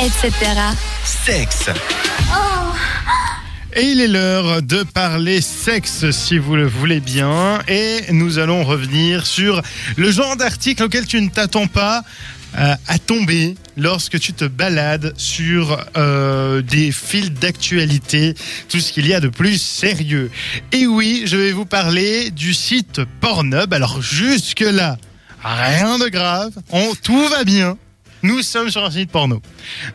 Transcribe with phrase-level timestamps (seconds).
[0.00, 0.32] etc.
[1.04, 1.68] Sexe.
[3.76, 7.60] Et il est l'heure de parler sexe si vous le voulez bien.
[7.68, 9.60] Et nous allons revenir sur
[9.96, 12.02] le genre d'article auquel tu ne t'attends pas
[12.58, 18.34] euh, à tomber lorsque tu te balades sur euh, des fils d'actualité,
[18.68, 20.30] tout ce qu'il y a de plus sérieux.
[20.72, 23.72] Et oui, je vais vous parler du site Pornhub.
[23.72, 24.96] Alors jusque-là,
[25.44, 27.76] rien de grave, on, tout va bien.
[28.22, 29.40] Nous sommes sur un site porno.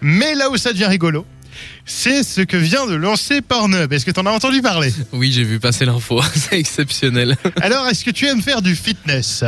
[0.00, 1.26] Mais là où ça devient rigolo,
[1.84, 3.92] c'est ce que vient de lancer Pornhub.
[3.92, 4.92] Est-ce que tu en as entendu parler?
[5.12, 6.20] Oui, j'ai vu passer l'info.
[6.34, 7.36] C'est exceptionnel.
[7.60, 9.44] Alors, est-ce que tu aimes faire du fitness?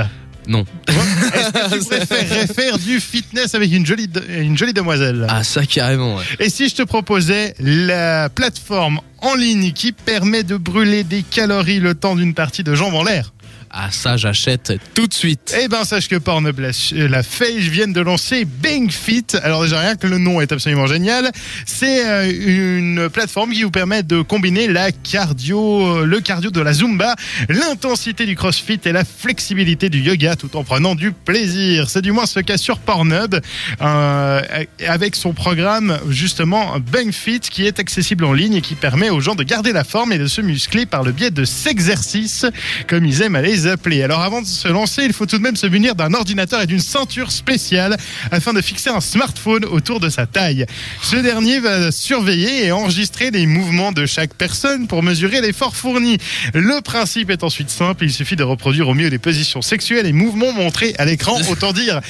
[0.46, 0.64] Non.
[0.88, 5.27] Est-ce que tu préférerais faire du fitness avec une jolie, une jolie demoiselle?
[5.28, 6.24] Ah, ça carrément, ouais.
[6.38, 11.80] Et si je te proposais la plateforme en ligne qui permet de brûler des calories
[11.80, 13.32] le temps d'une partie de jambes en l'air?
[13.77, 15.52] Ah, ça, j'achète tout de suite.
[15.60, 16.70] Eh ben, sache que Pornhub l'a.
[16.92, 19.27] Ils viennent de lancer Bang Fit.
[19.42, 21.33] Alors déjà, rien que le nom est absolument génial.
[21.66, 26.61] C'est euh, une plateforme qui vous permet de combiner la cardio, euh, le cardio de
[26.61, 27.16] la Zumba,
[27.48, 31.91] l'intensité du CrossFit et la flexibilité du yoga tout en prenant du plaisir.
[31.91, 33.41] C'est du moins ce qu'a sur Pornhub
[33.81, 34.42] euh,
[34.86, 39.20] avec son programme justement Bang Fit qui est accessible en ligne et qui permet aux
[39.20, 42.47] gens de garder la forme et de se muscler par le biais de s'exercices
[42.86, 44.02] comme ils aiment à les appeler.
[44.02, 46.66] Alors avant de se lancer, il faut tout de même se munir d'un ordinateur et
[46.66, 47.96] d'une ceinture spéciale
[48.30, 50.66] afin de fixer un smartphone autour de sa taille.
[51.02, 56.18] Ce dernier va surveiller et enregistrer les mouvements de chaque personne pour mesurer l'effort fourni.
[56.54, 60.12] Le principe est ensuite simple, il suffit de reproduire au mieux les positions sexuelles et
[60.12, 61.38] mouvements montrés à l'écran.
[61.50, 62.00] Autant dire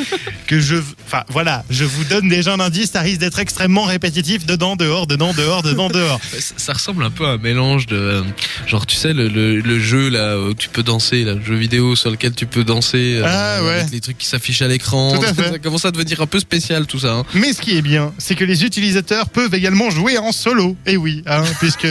[0.46, 0.76] que je...
[1.06, 5.06] Enfin voilà, je vous donne déjà un indice, ça risque d'être extrêmement répétitif, dedans, dehors,
[5.06, 6.20] dedans, dehors, dedans, dehors.
[6.38, 7.96] Ça, ça ressemble un peu à un mélange de.
[7.96, 8.22] euh,
[8.66, 11.94] genre, tu sais, le, le, le jeu là où tu peux danser, là, jeu vidéo
[11.96, 13.18] sur lequel tu peux danser.
[13.20, 13.70] euh, Ah, ouais.
[13.80, 15.20] Avec les trucs qui s'affichent à l'écran.
[15.36, 17.12] Ça commence à devenir un peu spécial tout ça.
[17.12, 17.24] hein.
[17.34, 20.76] Mais ce qui est bien, c'est que les utilisateurs peuvent également jouer en solo.
[20.86, 21.86] Et oui, hein, puisque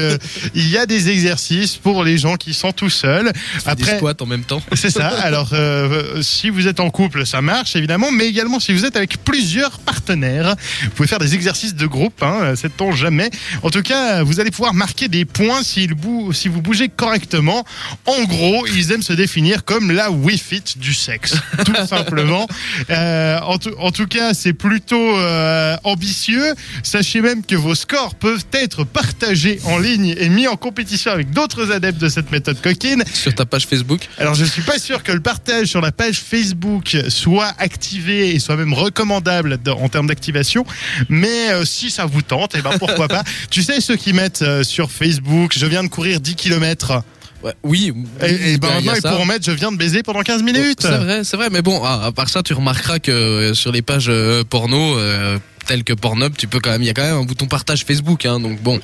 [0.55, 3.31] il y a des exercices pour les gens qui sont tout seuls.
[3.63, 4.61] Fais des squats en même temps.
[4.75, 5.07] C'est ça.
[5.07, 8.95] Alors, euh, si vous êtes en couple, ça marche évidemment, mais également si vous êtes
[8.95, 12.21] avec plusieurs partenaires, vous pouvez faire des exercices de groupe.
[12.23, 13.29] Hein, Sait-on jamais
[13.61, 15.61] En tout cas, vous allez pouvoir marquer des points
[15.95, 17.63] bou- si vous bougez correctement.
[18.05, 22.47] En gros, ils aiment se définir comme la Wi-Fi du sexe, tout simplement.
[22.89, 26.53] Euh, en, tout, en tout cas, c'est plutôt euh, ambitieux.
[26.83, 31.31] Sachez même que vos scores peuvent être partagés en ligne et mis en compétition avec
[31.31, 33.03] d'autres adeptes de cette méthode coquine.
[33.13, 34.07] Sur ta page Facebook.
[34.17, 38.39] Alors je suis pas sûr que le partage sur la page Facebook soit activé et
[38.39, 40.65] soit même recommandable en termes d'activation,
[41.09, 43.23] mais euh, si ça vous tente, et ben pourquoi pas.
[43.49, 47.03] Tu sais ceux qui mettent sur Facebook, je viens de courir 10 km
[47.43, 47.93] Ouais, oui.
[48.21, 50.79] et, et ben maintenant ils pourront mettre je viens de baiser pendant 15 minutes.
[50.81, 51.49] C'est vrai, c'est vrai.
[51.51, 54.97] Mais bon, à, à part ça, tu remarqueras que euh, sur les pages euh, porno.
[54.97, 57.45] euh, telles que Pornhub, tu peux quand même, il y a quand même un bouton
[57.45, 58.81] partage Facebook, hein, donc bon,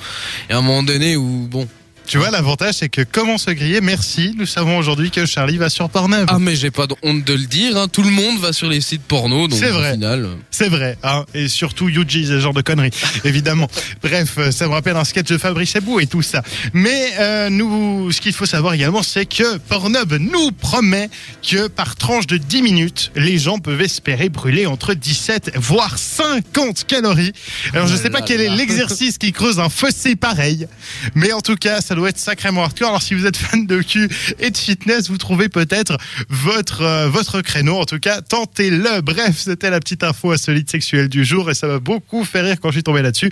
[0.48, 1.68] il y a un moment donné où bon,
[2.10, 5.70] Tu vois l'avantage c'est que comment se griller Merci, nous savons aujourd'hui que Charlie va
[5.70, 6.26] sur Pornhub.
[6.28, 8.82] ah mais j'ai pas honte de le dire, hein, tout le monde va sur les
[8.82, 9.94] sites porno, donc C'est vrai.
[9.94, 12.90] final, euh, C'est vrai, hein, et surtout Yuji, ce genre de conneries,
[13.26, 13.68] évidemment.
[14.02, 16.42] Bref, euh, ça me rappelle un sketch de Fabrice Ebou et tout ça.
[16.74, 21.12] Mais euh, nous, ce qu'il faut savoir également, c'est que Pornhub nous promet
[21.48, 26.86] que par tranche de 10 minutes, les gens peuvent espérer brûler entre 17 voire 50
[26.88, 27.34] calories.
[27.74, 30.66] Alors je Oh sais pas quel est l'exercice qui creuse un fossé pareil,
[31.14, 32.90] mais en tout cas, ça doit être sacrément hardcore.
[32.90, 35.98] Alors si vous êtes fan de cul et de fitness, vous trouvez peut-être
[36.30, 37.78] votre euh, votre créneau.
[37.78, 39.02] En tout cas, tentez-le.
[39.02, 42.58] Bref, c'était la petite info insolite sexuelle du jour et ça m'a beaucoup fait rire
[42.62, 43.32] quand je suis tombé là-dessus.